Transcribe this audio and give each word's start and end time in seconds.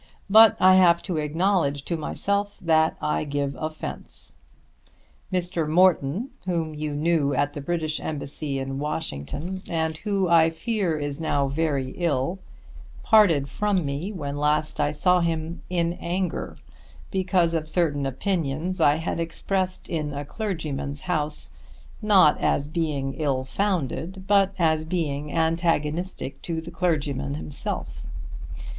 But 0.31 0.57
I 0.59 0.77
have 0.77 1.03
to 1.03 1.17
acknowledge 1.17 1.85
to 1.85 1.95
myself 1.95 2.57
that 2.59 2.97
I 3.03 3.23
give 3.23 3.55
offence. 3.59 4.33
Mr. 5.31 5.69
Morton, 5.69 6.31
whom 6.47 6.73
you 6.73 6.95
knew 6.95 7.35
at 7.35 7.53
the 7.53 7.61
British 7.61 7.99
Embassy 7.99 8.57
in 8.57 8.79
Washington, 8.79 9.61
and 9.69 9.97
who 9.97 10.27
I 10.27 10.49
fear 10.49 10.97
is 10.97 11.19
now 11.19 11.47
very 11.49 11.91
ill, 11.97 12.39
parted 13.03 13.47
from 13.47 13.85
me, 13.85 14.11
when 14.11 14.37
last 14.39 14.79
I 14.79 14.91
saw 14.91 15.19
him, 15.21 15.61
in 15.69 15.93
anger 16.01 16.57
because 17.11 17.53
of 17.53 17.69
certain 17.69 18.07
opinions 18.07 18.81
I 18.81 18.95
had 18.95 19.19
expressed 19.19 19.87
in 19.87 20.13
a 20.15 20.25
clergyman's 20.25 21.01
house, 21.01 21.51
not 22.01 22.39
as 22.39 22.67
being 22.67 23.13
ill 23.19 23.43
founded 23.43 24.25
but 24.25 24.55
as 24.57 24.83
being 24.83 25.31
antagonistic 25.31 26.41
to 26.41 26.59
the 26.59 26.71
clergyman 26.71 27.35
himself. 27.35 28.01